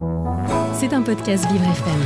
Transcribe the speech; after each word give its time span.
C'est 0.00 0.94
un 0.94 1.02
podcast 1.02 1.46
Vivre 1.50 1.64
FM. 1.64 2.00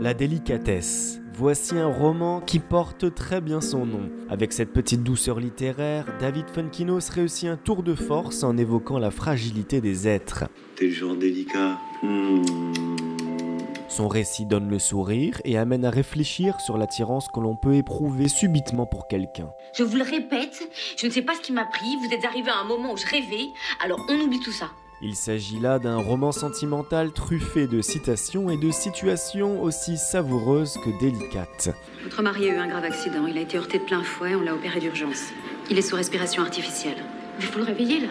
La 0.00 0.14
délicatesse. 0.14 1.20
Voici 1.34 1.78
un 1.78 1.86
roman 1.86 2.40
qui 2.40 2.58
porte 2.58 3.14
très 3.14 3.40
bien 3.40 3.60
son 3.60 3.86
nom. 3.86 4.10
Avec 4.28 4.52
cette 4.52 4.72
petite 4.72 5.04
douceur 5.04 5.38
littéraire, 5.38 6.06
David 6.20 6.46
Funkinos 6.52 7.08
réussit 7.10 7.48
un 7.48 7.56
tour 7.56 7.84
de 7.84 7.94
force 7.94 8.42
en 8.42 8.56
évoquant 8.56 8.98
la 8.98 9.12
fragilité 9.12 9.80
des 9.80 10.08
êtres. 10.08 10.44
T'es 10.74 10.86
le 10.86 10.92
genre 10.92 11.14
délicat. 11.14 11.78
Hmm. 12.02 12.91
Son 13.94 14.08
récit 14.08 14.46
donne 14.46 14.70
le 14.70 14.78
sourire 14.78 15.38
et 15.44 15.58
amène 15.58 15.84
à 15.84 15.90
réfléchir 15.90 16.62
sur 16.62 16.78
l'attirance 16.78 17.28
que 17.28 17.40
l'on 17.40 17.56
peut 17.56 17.74
éprouver 17.74 18.26
subitement 18.26 18.86
pour 18.86 19.06
quelqu'un. 19.06 19.50
Je 19.74 19.82
vous 19.82 19.98
le 19.98 20.02
répète, 20.02 20.66
je 20.96 21.06
ne 21.06 21.12
sais 21.12 21.20
pas 21.20 21.34
ce 21.34 21.42
qui 21.42 21.52
m'a 21.52 21.66
pris, 21.66 21.96
vous 21.96 22.10
êtes 22.10 22.24
arrivé 22.24 22.48
à 22.48 22.56
un 22.56 22.64
moment 22.64 22.94
où 22.94 22.96
je 22.96 23.04
rêvais, 23.04 23.50
alors 23.84 24.00
on 24.08 24.18
oublie 24.18 24.40
tout 24.40 24.50
ça. 24.50 24.70
Il 25.02 25.14
s'agit 25.14 25.60
là 25.60 25.78
d'un 25.78 25.98
roman 25.98 26.32
sentimental 26.32 27.12
truffé 27.12 27.66
de 27.66 27.82
citations 27.82 28.48
et 28.48 28.56
de 28.56 28.70
situations 28.70 29.62
aussi 29.62 29.98
savoureuses 29.98 30.78
que 30.82 30.98
délicates. 30.98 31.68
Votre 32.02 32.22
mari 32.22 32.48
a 32.48 32.54
eu 32.54 32.56
un 32.56 32.68
grave 32.68 32.84
accident. 32.84 33.26
Il 33.26 33.36
a 33.36 33.42
été 33.42 33.58
heurté 33.58 33.78
de 33.78 33.84
plein 33.84 34.02
fouet. 34.02 34.34
On 34.34 34.40
l'a 34.40 34.54
opéré 34.54 34.80
d'urgence. 34.80 35.32
Il 35.68 35.76
est 35.76 35.82
sous 35.82 35.96
respiration 35.96 36.42
artificielle. 36.42 37.04
Il 37.40 37.44
faut 37.44 37.58
le 37.58 37.64
réveiller 37.64 38.00
là. 38.00 38.08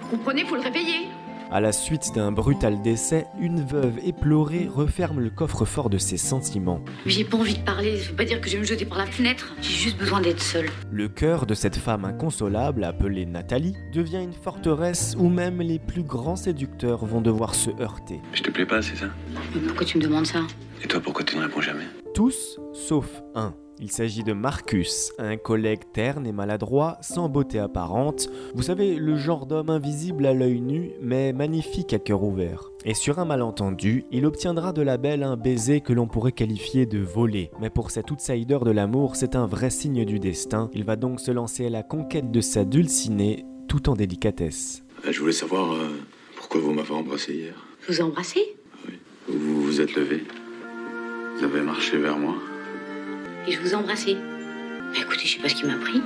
Vous 0.00 0.08
comprenez, 0.08 0.44
faut 0.44 0.54
le 0.54 0.62
réveiller. 0.62 1.08
À 1.52 1.60
la 1.60 1.72
suite 1.72 2.12
d'un 2.14 2.30
brutal 2.30 2.80
décès, 2.80 3.26
une 3.40 3.64
veuve 3.64 3.98
éplorée 4.04 4.68
referme 4.72 5.18
le 5.18 5.30
coffre-fort 5.30 5.90
de 5.90 5.98
ses 5.98 6.16
sentiments. 6.16 6.80
J'ai 7.06 7.24
pas 7.24 7.38
envie 7.38 7.58
de 7.58 7.64
parler, 7.64 7.98
ça 7.98 8.10
veut 8.10 8.16
pas 8.16 8.24
dire 8.24 8.40
que 8.40 8.48
je 8.48 8.54
vais 8.54 8.60
me 8.60 8.64
jeter 8.64 8.84
par 8.84 8.98
la 8.98 9.06
fenêtre. 9.06 9.52
J'ai 9.60 9.74
juste 9.74 9.98
besoin 9.98 10.20
d'être 10.20 10.40
seule. 10.40 10.68
Le 10.92 11.08
cœur 11.08 11.46
de 11.46 11.54
cette 11.54 11.74
femme 11.74 12.04
inconsolable, 12.04 12.84
appelée 12.84 13.26
Nathalie, 13.26 13.74
devient 13.92 14.22
une 14.22 14.32
forteresse 14.32 15.16
où 15.18 15.28
même 15.28 15.60
les 15.60 15.80
plus 15.80 16.04
grands 16.04 16.36
séducteurs 16.36 17.04
vont 17.04 17.20
devoir 17.20 17.56
se 17.56 17.70
heurter. 17.80 18.20
Je 18.32 18.44
te 18.44 18.50
plais 18.52 18.66
pas, 18.66 18.80
c'est 18.80 18.94
ça? 18.94 19.06
Mais 19.52 19.60
pourquoi 19.66 19.84
tu 19.84 19.98
me 19.98 20.04
demandes 20.04 20.26
ça? 20.26 20.42
Et 20.84 20.86
toi, 20.86 21.00
pourquoi 21.00 21.24
tu 21.24 21.36
ne 21.36 21.42
réponds 21.42 21.62
jamais? 21.62 21.86
Tous, 22.14 22.60
sauf 22.72 23.08
un. 23.34 23.54
Il 23.82 23.90
s'agit 23.90 24.22
de 24.24 24.34
Marcus, 24.34 25.10
un 25.18 25.38
collègue 25.38 25.80
terne 25.94 26.26
et 26.26 26.32
maladroit, 26.32 26.98
sans 27.00 27.30
beauté 27.30 27.58
apparente. 27.58 28.28
Vous 28.54 28.62
savez, 28.64 28.96
le 28.96 29.16
genre 29.16 29.46
d'homme 29.46 29.70
invisible 29.70 30.26
à 30.26 30.34
l'œil 30.34 30.60
nu, 30.60 30.90
mais 31.00 31.32
magnifique 31.32 31.94
à 31.94 31.98
cœur 31.98 32.22
ouvert. 32.22 32.70
Et 32.84 32.92
sur 32.92 33.18
un 33.18 33.24
malentendu, 33.24 34.04
il 34.10 34.26
obtiendra 34.26 34.74
de 34.74 34.82
la 34.82 34.98
belle 34.98 35.22
un 35.22 35.38
baiser 35.38 35.80
que 35.80 35.94
l'on 35.94 36.06
pourrait 36.08 36.32
qualifier 36.32 36.84
de 36.84 36.98
volé. 36.98 37.50
Mais 37.58 37.70
pour 37.70 37.90
cet 37.90 38.10
outsider 38.10 38.58
de 38.62 38.70
l'amour, 38.70 39.16
c'est 39.16 39.34
un 39.34 39.46
vrai 39.46 39.70
signe 39.70 40.04
du 40.04 40.18
destin. 40.18 40.68
Il 40.74 40.84
va 40.84 40.96
donc 40.96 41.18
se 41.18 41.30
lancer 41.30 41.64
à 41.64 41.70
la 41.70 41.82
conquête 41.82 42.30
de 42.30 42.42
sa 42.42 42.66
dulcinée, 42.66 43.46
tout 43.66 43.88
en 43.88 43.94
délicatesse. 43.94 44.82
Euh, 45.06 45.12
Je 45.12 45.20
voulais 45.20 45.32
savoir 45.32 45.72
euh, 45.72 45.88
pourquoi 46.36 46.60
vous 46.60 46.74
m'avez 46.74 46.92
embrassé 46.92 47.32
hier? 47.32 47.54
Vous 47.88 48.02
embrassé 48.02 48.40
Vous 49.26 49.62
vous 49.62 49.80
êtes 49.80 49.94
levé? 49.94 50.22
Vous 51.38 51.44
avez 51.44 51.62
marché 51.62 51.96
vers 51.96 52.18
moi? 52.18 52.34
Et 53.50 53.52
je 53.52 53.60
vous 53.60 53.72
ai 53.72 53.74
embrassé. 53.74 54.16
Mais 54.92 55.00
écoutez, 55.00 55.24
je 55.24 55.34
sais 55.34 55.40
pas 55.40 55.48
ce 55.48 55.56
qui 55.56 55.66
m'a 55.66 55.76
pris. 55.76 56.00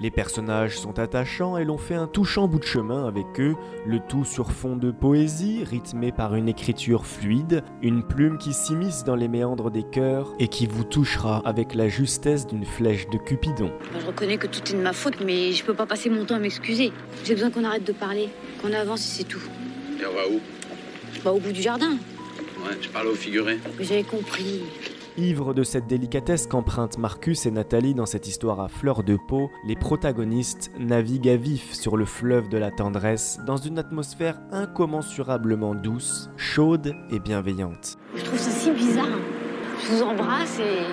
Les 0.00 0.10
personnages 0.10 0.78
sont 0.78 0.98
attachants 0.98 1.58
et 1.58 1.64
l'on 1.66 1.76
fait 1.76 1.94
un 1.94 2.06
touchant 2.06 2.48
bout 2.48 2.58
de 2.58 2.64
chemin 2.64 3.06
avec 3.06 3.26
eux, 3.38 3.54
le 3.86 3.98
tout 4.00 4.24
sur 4.24 4.50
fond 4.50 4.76
de 4.76 4.90
poésie, 4.90 5.62
rythmé 5.62 6.10
par 6.10 6.34
une 6.34 6.48
écriture 6.48 7.04
fluide, 7.04 7.62
une 7.82 8.02
plume 8.02 8.38
qui 8.38 8.54
s'immisce 8.54 9.04
dans 9.04 9.14
les 9.14 9.28
méandres 9.28 9.70
des 9.70 9.82
cœurs 9.82 10.32
et 10.38 10.48
qui 10.48 10.66
vous 10.66 10.84
touchera 10.84 11.42
avec 11.44 11.74
la 11.74 11.88
justesse 11.88 12.46
d'une 12.46 12.64
flèche 12.64 13.10
de 13.10 13.18
Cupidon. 13.18 13.70
Je 14.00 14.06
reconnais 14.06 14.38
que 14.38 14.46
tout 14.46 14.62
est 14.70 14.72
de 14.72 14.82
ma 14.82 14.94
faute, 14.94 15.20
mais 15.22 15.52
je 15.52 15.62
peux 15.62 15.74
pas 15.74 15.84
passer 15.84 16.08
mon 16.08 16.24
temps 16.24 16.36
à 16.36 16.38
m'excuser. 16.38 16.92
J'ai 17.24 17.34
besoin 17.34 17.50
qu'on 17.50 17.64
arrête 17.64 17.84
de 17.84 17.92
parler, 17.92 18.30
qu'on 18.62 18.72
avance 18.72 19.04
et 19.04 19.18
c'est 19.18 19.28
tout. 19.28 19.42
Et 20.00 20.06
on 20.06 20.14
va 20.14 20.34
où? 20.34 20.40
Bah, 21.22 21.32
au 21.32 21.40
bout 21.40 21.52
du 21.52 21.60
jardin. 21.60 21.90
Ouais, 21.90 22.76
je 22.80 22.88
parle 22.88 23.08
au 23.08 23.14
figuré. 23.14 23.58
Mais 23.78 23.84
j'avais 23.84 24.02
compris. 24.02 24.62
Ivres 25.16 25.54
de 25.54 25.62
cette 25.62 25.86
délicatesse 25.86 26.46
qu'empruntent 26.46 26.98
Marcus 26.98 27.46
et 27.46 27.50
Nathalie 27.50 27.94
dans 27.94 28.06
cette 28.06 28.26
histoire 28.28 28.60
à 28.60 28.68
fleur 28.68 29.02
de 29.02 29.16
peau, 29.16 29.50
les 29.64 29.76
protagonistes 29.76 30.70
naviguent 30.78 31.28
à 31.28 31.36
vif 31.36 31.72
sur 31.72 31.96
le 31.96 32.04
fleuve 32.04 32.48
de 32.48 32.58
la 32.58 32.70
tendresse 32.70 33.40
dans 33.46 33.56
une 33.56 33.78
atmosphère 33.78 34.40
incommensurablement 34.52 35.74
douce, 35.74 36.30
chaude 36.36 36.94
et 37.10 37.18
bienveillante. 37.18 37.96
Je 38.14 38.22
trouve 38.24 38.38
ça 38.38 38.50
si 38.50 38.70
bizarre. 38.70 39.18
Je 39.82 39.94
vous 39.94 40.02
embrasse 40.02 40.58
et. 40.60 40.84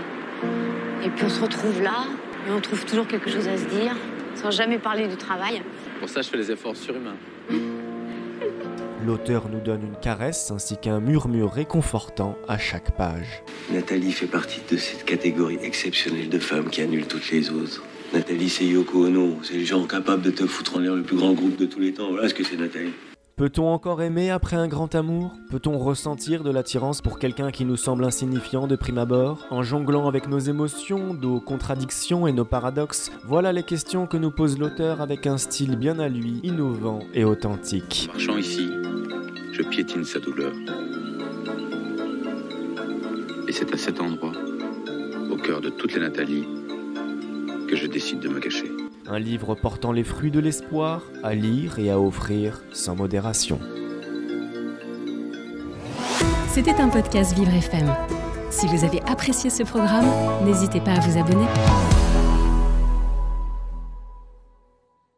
Et 1.05 1.09
puis 1.09 1.25
on 1.25 1.29
se 1.29 1.41
retrouve 1.41 1.81
là, 1.81 2.05
et 2.47 2.51
on 2.51 2.59
trouve 2.59 2.83
toujours 2.85 3.07
quelque 3.07 3.29
chose 3.29 3.47
à 3.47 3.55
se 3.57 3.65
dire, 3.65 3.95
sans 4.35 4.51
jamais 4.51 4.79
parler 4.79 5.07
du 5.07 5.15
travail. 5.15 5.61
Pour 5.99 6.09
ça, 6.09 6.21
je 6.21 6.29
fais 6.29 6.37
les 6.37 6.51
efforts 6.51 6.75
surhumains. 6.75 7.15
L'auteur 9.05 9.49
nous 9.49 9.59
donne 9.59 9.83
une 9.83 9.95
caresse 9.95 10.51
ainsi 10.51 10.75
qu'un 10.77 10.99
murmure 10.99 11.51
réconfortant 11.51 12.35
à 12.47 12.57
chaque 12.57 12.97
page. 12.97 13.43
Nathalie 13.71 14.11
fait 14.11 14.27
partie 14.27 14.61
de 14.69 14.77
cette 14.77 15.05
catégorie 15.05 15.59
exceptionnelle 15.61 16.29
de 16.29 16.39
femmes 16.39 16.69
qui 16.69 16.81
annulent 16.81 17.07
toutes 17.07 17.29
les 17.31 17.49
autres. 17.51 17.83
Nathalie, 18.13 18.49
c'est 18.49 18.65
Yoko 18.65 19.05
Ono. 19.05 19.37
C'est 19.43 19.53
les 19.53 19.65
gens 19.65 19.85
capables 19.85 20.23
de 20.23 20.31
te 20.31 20.47
foutre 20.47 20.77
en 20.77 20.79
l'air 20.79 20.95
le 20.95 21.03
plus 21.03 21.17
grand 21.17 21.33
groupe 21.33 21.57
de 21.57 21.65
tous 21.65 21.79
les 21.79 21.93
temps. 21.93 22.09
Voilà 22.09 22.29
ce 22.29 22.33
que 22.33 22.43
c'est 22.43 22.57
Nathalie. 22.57 22.93
Peut-on 23.35 23.67
encore 23.67 24.01
aimer 24.01 24.31
après 24.31 24.55
un 24.55 24.67
grand 24.67 24.95
amour? 24.95 25.31
Peut-on 25.51 25.77
ressentir 25.77 26.43
de 26.43 26.49
l'attirance 26.49 27.03
pour 27.03 27.19
quelqu'un 27.19 27.51
qui 27.51 27.65
nous 27.65 27.75
semble 27.75 28.03
insignifiant 28.03 28.65
de 28.65 28.75
prime 28.75 28.97
abord? 28.97 29.45
En 29.51 29.61
jonglant 29.61 30.07
avec 30.07 30.27
nos 30.27 30.39
émotions, 30.39 31.13
nos 31.13 31.39
contradictions 31.39 32.25
et 32.25 32.31
nos 32.31 32.45
paradoxes, 32.45 33.11
voilà 33.25 33.53
les 33.53 33.61
questions 33.61 34.07
que 34.07 34.17
nous 34.17 34.31
pose 34.31 34.57
l'auteur 34.57 35.01
avec 35.01 35.27
un 35.27 35.37
style 35.37 35.75
bien 35.75 35.99
à 35.99 36.09
lui, 36.09 36.39
innovant 36.41 37.01
et 37.13 37.25
authentique. 37.25 38.09
Marchant 38.11 38.37
ici, 38.37 38.71
je 39.57 39.63
piétine 39.63 40.05
sa 40.05 40.19
douleur. 40.19 40.53
Et 43.47 43.51
c'est 43.51 43.73
à 43.73 43.77
cet 43.77 43.99
endroit, 43.99 44.33
au 45.31 45.35
cœur 45.37 45.61
de 45.61 45.69
toutes 45.69 45.95
les 45.95 45.99
Nathalie, 45.99 46.47
que 47.67 47.75
je 47.75 47.87
décide 47.87 48.19
de 48.19 48.29
me 48.29 48.39
cacher. 48.39 48.71
Un 49.07 49.17
livre 49.17 49.55
portant 49.55 49.91
les 49.91 50.03
fruits 50.03 50.29
de 50.29 50.39
l'espoir, 50.39 51.01
à 51.23 51.33
lire 51.33 51.79
et 51.79 51.89
à 51.89 51.99
offrir 51.99 52.61
sans 52.71 52.95
modération. 52.95 53.59
C'était 56.49 56.75
un 56.75 56.89
podcast 56.89 57.35
Vivre 57.35 57.53
FM. 57.53 57.95
Si 58.51 58.67
vous 58.67 58.83
avez 58.83 59.01
apprécié 59.07 59.49
ce 59.49 59.63
programme, 59.63 60.05
n'hésitez 60.45 60.81
pas 60.81 60.91
à 60.91 60.99
vous 60.99 61.17
abonner. 61.17 61.47